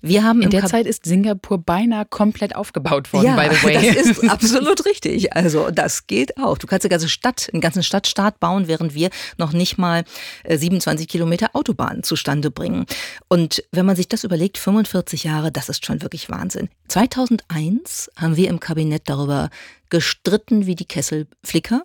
[0.02, 3.64] Wir haben in der Kap Zeit ist Singapur beinahe komplett aufgebaut worden, ja, by the
[3.64, 3.96] way.
[3.96, 5.34] Das ist absolut richtig.
[5.34, 6.60] Also das geht auch.
[6.60, 10.04] Du kannst eine ganze Stadt, einen ganzen Stadtstaat bauen, während wir noch nicht mal
[10.48, 12.86] 27 äh, Kilometer Autobahn zustande bringen.
[13.28, 16.70] Und wenn man sich das überlegt, 45 Jahre, das ist schon wirklich Wahnsinn.
[16.90, 19.50] 2001 haben wir im Kabinett darüber
[19.90, 21.82] gestritten wie die Kesselflicker.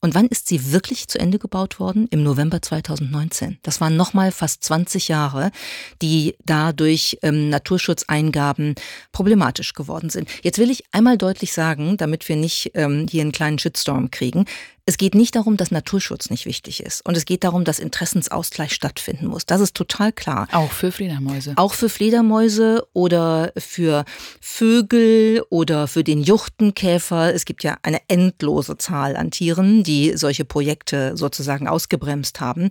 [0.00, 2.06] Und wann ist sie wirklich zu Ende gebaut worden?
[2.10, 3.58] Im November 2019.
[3.62, 5.50] Das waren nochmal fast 20 Jahre,
[6.02, 8.74] die da durch ähm, Naturschutzeingaben
[9.12, 10.28] problematisch geworden sind.
[10.42, 14.44] Jetzt will ich einmal deutlich sagen, damit wir nicht ähm, hier einen kleinen Shitstorm kriegen,
[14.88, 17.04] es geht nicht darum, dass Naturschutz nicht wichtig ist.
[17.04, 19.44] Und es geht darum, dass Interessensausgleich stattfinden muss.
[19.44, 20.46] Das ist total klar.
[20.52, 21.54] Auch für Fledermäuse.
[21.56, 24.04] Auch für Fledermäuse oder für
[24.40, 27.34] Vögel oder für den Juchtenkäfer.
[27.34, 32.70] Es gibt ja eine endlose Zahl an Tieren, die solche Projekte sozusagen ausgebremst haben.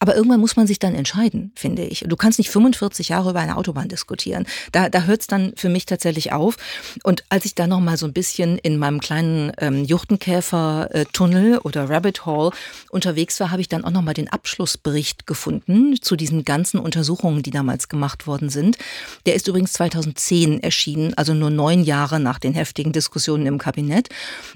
[0.00, 2.04] Aber irgendwann muss man sich dann entscheiden, finde ich.
[2.06, 4.44] Du kannst nicht 45 Jahre über eine Autobahn diskutieren.
[4.70, 6.56] Da, da hört es dann für mich tatsächlich auf.
[7.04, 11.88] Und als ich da noch mal so ein bisschen in meinem kleinen ähm, Juchtenkäfer-Tunnel oder
[11.88, 12.50] Rabbit Hall
[12.90, 17.42] unterwegs war, habe ich dann auch noch mal den Abschlussbericht gefunden zu diesen ganzen Untersuchungen,
[17.42, 18.78] die damals gemacht worden sind.
[19.26, 24.08] Der ist übrigens 2010 erschienen, also nur neun Jahre nach den heftigen Diskussionen im Kabinett.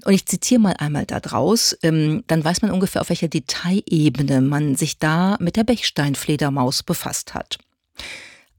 [0.04, 1.76] Und ich zitiere mal einmal da draus.
[1.82, 7.34] Ähm, dann weiß man ungefähr, auf welcher Detailebene man sich da mit der Bechsteinfledermaus befasst
[7.34, 7.58] hat.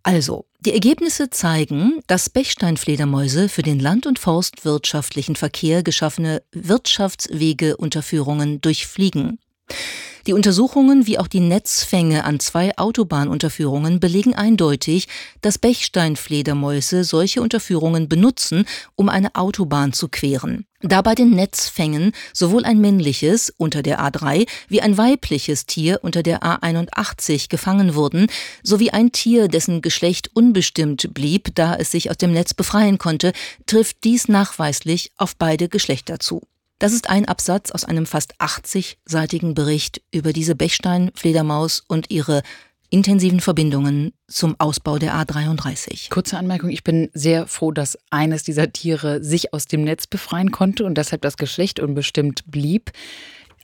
[0.03, 9.39] Also, die Ergebnisse zeigen, dass Bechsteinfledermäuse für den land- und forstwirtschaftlichen Verkehr geschaffene Wirtschaftswegeunterführungen durchfliegen.
[10.27, 15.07] Die Untersuchungen wie auch die Netzfänge an zwei Autobahnunterführungen belegen eindeutig,
[15.41, 20.65] dass Bechsteinfledermäuse solche Unterführungen benutzen, um eine Autobahn zu queren.
[20.81, 26.21] Da bei den Netzfängen sowohl ein männliches unter der A3 wie ein weibliches Tier unter
[26.21, 28.27] der A81 gefangen wurden,
[28.61, 33.33] sowie ein Tier, dessen Geschlecht unbestimmt blieb, da es sich aus dem Netz befreien konnte,
[33.65, 36.43] trifft dies nachweislich auf beide Geschlechter zu.
[36.79, 42.41] Das ist ein Absatz aus einem fast 80-seitigen Bericht über diese Bechstein-Fledermaus und ihre
[42.89, 46.09] intensiven Verbindungen zum Ausbau der A33.
[46.09, 50.51] Kurze Anmerkung, ich bin sehr froh, dass eines dieser Tiere sich aus dem Netz befreien
[50.51, 52.91] konnte und deshalb das Geschlecht unbestimmt blieb.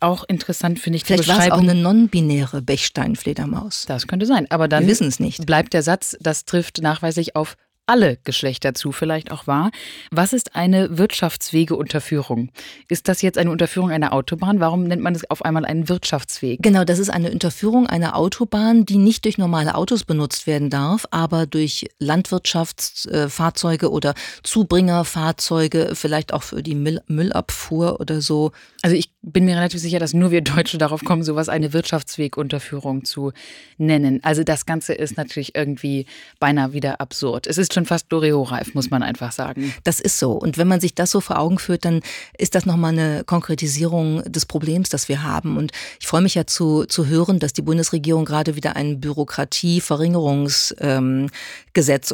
[0.02, 1.52] Auch interessant finde ich Vielleicht die Beschreibung.
[1.52, 3.86] War es auch eine non-binäre Bechstein-Fledermaus.
[3.88, 5.46] Das könnte sein, aber dann Wir wissen es nicht.
[5.46, 7.56] bleibt der Satz, das trifft nachweislich auf
[7.88, 9.72] alle Geschlechter zu, vielleicht auch wahr.
[10.12, 12.50] Was ist eine Wirtschaftswegeunterführung?
[12.88, 14.60] Ist das jetzt eine Unterführung einer Autobahn?
[14.60, 16.62] Warum nennt man es auf einmal einen Wirtschaftsweg?
[16.62, 21.06] Genau, das ist eine Unterführung einer Autobahn, die nicht durch normale Autos benutzt werden darf,
[21.12, 28.52] aber durch Landwirtschaftsfahrzeuge oder Zubringerfahrzeuge, vielleicht auch für die Müllabfuhr oder so.
[28.82, 33.06] Also ich bin mir relativ sicher, dass nur wir Deutsche darauf kommen, sowas eine Wirtschaftswegunterführung
[33.06, 33.32] zu
[33.78, 34.20] nennen.
[34.24, 36.06] Also das Ganze ist natürlich irgendwie
[36.40, 37.48] beinahe wieder absurd.
[37.48, 39.72] Es ist schon fast Loriot-reif, muss man einfach sagen.
[39.84, 40.32] Das ist so.
[40.32, 42.02] Und wenn man sich das so vor Augen führt, dann
[42.38, 45.58] ist das nochmal eine Konkretisierung des Problems, das wir haben.
[45.58, 50.80] Und ich freue mich ja zu, zu hören, dass die Bundesregierung gerade wieder ein Bürokratieverringerungsgesetz
[50.80, 51.30] ähm,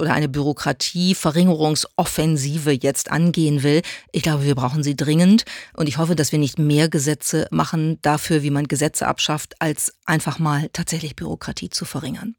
[0.02, 3.82] oder eine Bürokratieverringerungsoffensive jetzt angehen will.
[4.12, 5.46] Ich glaube, wir brauchen sie dringend.
[5.74, 9.94] Und ich hoffe, dass wir nicht mehr Gesetze machen dafür, wie man Gesetze abschafft, als
[10.06, 12.36] einfach mal tatsächlich Bürokratie zu verringern.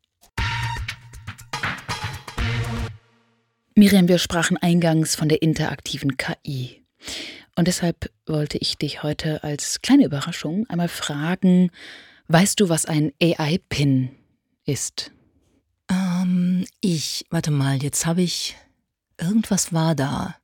[3.74, 6.85] Miriam, wir sprachen eingangs von der interaktiven KI.
[7.56, 11.70] Und deshalb wollte ich dich heute als kleine Überraschung einmal fragen,
[12.28, 14.11] weißt du, was ein AI-Pin
[14.66, 15.11] ist?
[15.90, 18.56] Ähm, ich, warte mal, jetzt habe ich,
[19.18, 20.37] irgendwas war da.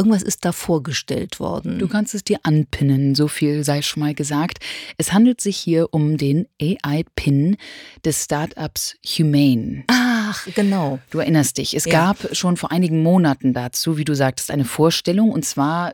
[0.00, 1.78] Irgendwas ist da vorgestellt worden.
[1.78, 4.60] Du kannst es dir anpinnen, so viel sei schon mal gesagt.
[4.96, 7.58] Es handelt sich hier um den AI-Pin
[8.02, 9.84] des Startups Humane.
[9.88, 11.00] Ach, genau.
[11.10, 11.76] Du erinnerst dich.
[11.76, 11.92] Es ja.
[11.92, 15.92] gab schon vor einigen Monaten dazu, wie du sagtest, eine Vorstellung und zwar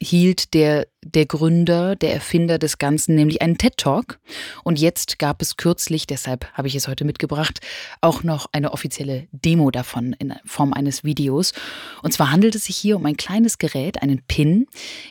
[0.00, 4.18] hielt der, der Gründer, der Erfinder des Ganzen, nämlich einen TED-Talk.
[4.64, 7.60] Und jetzt gab es kürzlich, deshalb habe ich es heute mitgebracht,
[8.00, 11.52] auch noch eine offizielle Demo davon in Form eines Videos.
[12.02, 14.66] Und zwar handelt es sich hier um ein kleines Gerät, einen Pin,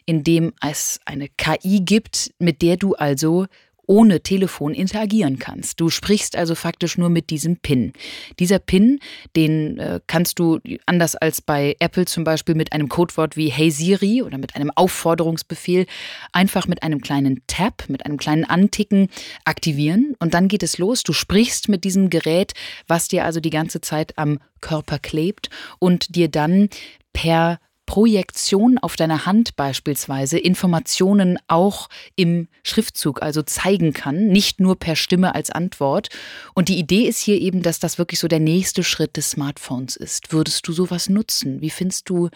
[0.06, 3.46] in dem es eine KI gibt, mit der du also
[3.88, 5.80] ohne Telefon interagieren kannst.
[5.80, 7.94] Du sprichst also faktisch nur mit diesem PIN.
[8.40, 9.00] Dieser PIN,
[9.36, 13.72] den äh, kannst du anders als bei Apple zum Beispiel mit einem Codewort wie Hey
[13.72, 15.86] Siri oder mit einem Aufforderungsbefehl
[16.32, 19.10] einfach mit einem kleinen Tap, mit einem kleinen Anticken
[19.44, 21.04] aktivieren und dann geht es los.
[21.04, 22.54] Du sprichst mit diesem Gerät,
[22.88, 26.70] was dir also die ganze Zeit am Körper klebt und dir dann
[27.14, 34.78] per Projektion auf deiner Hand beispielsweise Informationen auch im Schriftzug also zeigen kann, nicht nur
[34.78, 36.10] per Stimme als Antwort.
[36.54, 39.96] Und die Idee ist hier eben, dass das wirklich so der nächste Schritt des Smartphones
[39.96, 40.34] ist.
[40.34, 41.62] Würdest du sowas nutzen?
[41.62, 42.30] Wie findest du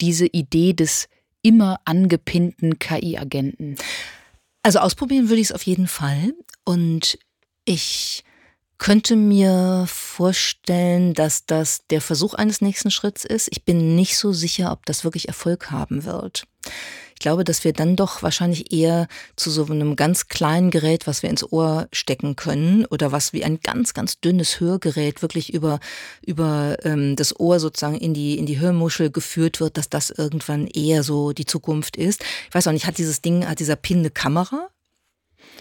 [0.00, 1.08] diese Idee des
[1.42, 3.76] immer angepinnten KI-Agenten?
[4.62, 6.34] Also ausprobieren würde ich es auf jeden Fall.
[6.64, 7.18] Und
[7.64, 8.24] ich
[8.80, 13.48] könnte mir vorstellen, dass das der Versuch eines nächsten Schritts ist.
[13.52, 16.44] Ich bin nicht so sicher, ob das wirklich Erfolg haben wird.
[17.14, 21.22] Ich glaube, dass wir dann doch wahrscheinlich eher zu so einem ganz kleinen Gerät, was
[21.22, 25.78] wir ins Ohr stecken können oder was wie ein ganz, ganz dünnes Hörgerät wirklich über,
[26.24, 30.66] über ähm, das Ohr sozusagen in die, in die Hörmuschel geführt wird, dass das irgendwann
[30.66, 32.24] eher so die Zukunft ist.
[32.48, 34.70] Ich weiß auch nicht, hat dieses Ding, hat dieser Pin eine Kamera?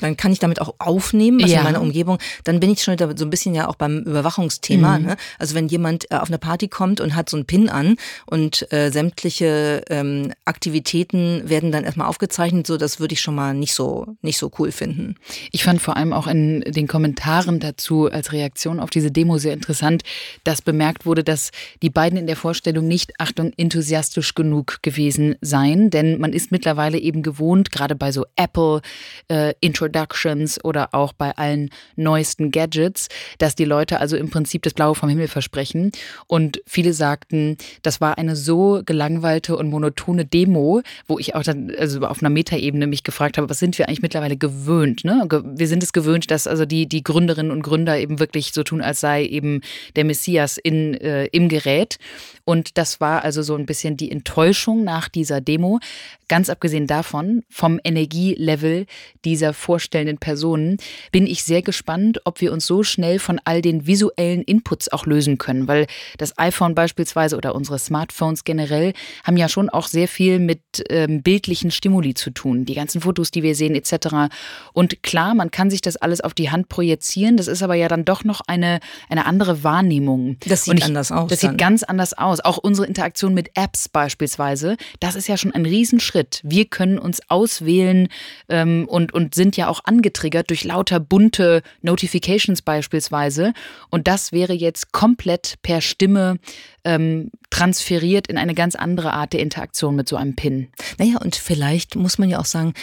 [0.02, 1.60] Dann kann ich damit auch aufnehmen, was ja.
[1.60, 5.00] in meiner Umgebung, dann bin ich schon so ein bisschen ja auch beim Überwachungsthema.
[5.00, 5.06] Mhm.
[5.06, 5.18] Ne?
[5.38, 8.72] Also wenn jemand äh, auf eine Party kommt und hat so einen Pin an und
[8.72, 13.74] äh, sämtliche ähm, Aktivitäten werden dann erstmal aufgezeichnet, so das würde ich schon mal nicht
[13.74, 15.16] so nicht so cool finden.
[15.52, 19.54] Ich fand vor allem auch in den Kommentaren dazu als Reaktion auf diese Demo sehr
[19.54, 20.04] interessant,
[20.44, 25.90] dass bemerkt wurde, dass die beiden in der Vorstellung nicht, Achtung, enthusiastisch genug gewesen seien,
[25.90, 28.82] denn man ist mittlerweile eben gewohnt, gerade bei so Apple
[29.30, 33.08] äh, Intro Productions oder auch bei allen neuesten Gadgets,
[33.40, 35.92] dass die Leute also im Prinzip das Blaue vom Himmel versprechen.
[36.28, 41.72] Und viele sagten, das war eine so gelangweilte und monotone Demo, wo ich auch dann
[41.78, 45.04] also auf einer Metaebene mich gefragt habe, was sind wir eigentlich mittlerweile gewöhnt?
[45.04, 45.28] Ne?
[45.56, 48.82] Wir sind es gewöhnt, dass also die, die Gründerinnen und Gründer eben wirklich so tun,
[48.82, 49.62] als sei eben
[49.96, 51.98] der Messias in, äh, im Gerät.
[52.46, 55.80] Und das war also so ein bisschen die Enttäuschung nach dieser Demo.
[56.28, 58.86] Ganz abgesehen davon, vom Energielevel
[59.26, 60.78] dieser vorstellenden Personen,
[61.12, 65.06] bin ich sehr gespannt, ob wir uns so schnell von all den visuellen Inputs auch
[65.06, 65.68] lösen können.
[65.68, 68.94] Weil das iPhone beispielsweise oder unsere Smartphones generell
[69.24, 72.66] haben ja schon auch sehr viel mit ähm, bildlichen Stimuli zu tun.
[72.66, 74.32] Die ganzen Fotos, die wir sehen, etc.
[74.74, 77.38] Und klar, man kann sich das alles auf die Hand projizieren.
[77.38, 80.38] Das ist aber ja dann doch noch eine, eine andere Wahrnehmung.
[80.48, 81.30] Das sieht ich, anders aus.
[81.30, 81.52] Das dann.
[81.52, 82.40] sieht ganz anders aus.
[82.40, 86.10] Auch unsere Interaktion mit Apps beispielsweise, das ist ja schon ein Riesenschritt.
[86.10, 86.42] Schritt.
[86.44, 88.08] Wir können uns auswählen
[88.50, 93.54] ähm, und, und sind ja auch angetriggert durch lauter bunte Notifications beispielsweise.
[93.90, 96.40] Und das wäre jetzt komplett per Stimme
[96.84, 100.70] ähm, transferiert in eine ganz andere Art der Interaktion mit so einem Pin.
[100.98, 102.74] Naja, und vielleicht muss man ja auch sagen,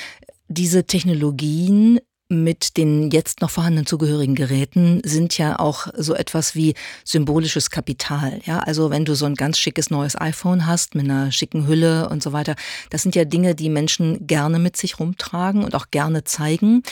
[0.49, 6.75] diese Technologien mit den jetzt noch vorhandenen zugehörigen Geräten sind ja auch so etwas wie
[7.05, 8.41] symbolisches Kapital.
[8.45, 12.09] Ja, also wenn du so ein ganz schickes neues iPhone hast mit einer schicken Hülle
[12.09, 12.57] und so weiter,
[12.91, 16.83] das sind ja Dinge, die Menschen gerne mit sich rumtragen und auch gerne zeigen.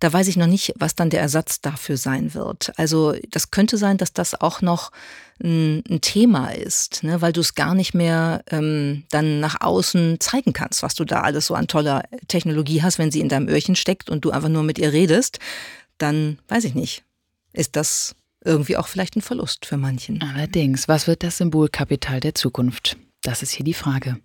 [0.00, 2.72] Da weiß ich noch nicht, was dann der Ersatz dafür sein wird.
[2.78, 4.90] Also das könnte sein, dass das auch noch
[5.42, 7.20] ein, ein Thema ist, ne?
[7.20, 11.20] weil du es gar nicht mehr ähm, dann nach außen zeigen kannst, was du da
[11.20, 14.48] alles so an toller Technologie hast, wenn sie in deinem Öhrchen steckt und du einfach
[14.48, 15.38] nur mit ihr redest,
[15.98, 17.04] dann weiß ich nicht,
[17.52, 20.22] ist das irgendwie auch vielleicht ein Verlust für manchen.
[20.22, 22.96] Allerdings, was wird das Symbolkapital der Zukunft?
[23.22, 24.18] Das ist hier die Frage.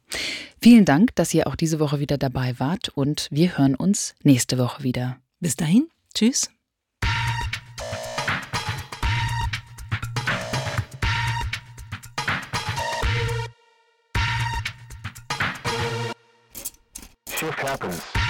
[0.61, 4.57] Vielen Dank, dass ihr auch diese Woche wieder dabei wart und wir hören uns nächste
[4.57, 5.17] Woche wieder.
[5.45, 6.49] Bis dahin, tschüss.
[17.29, 18.24] Shift happens.